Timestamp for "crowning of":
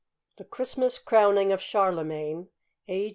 0.97-1.61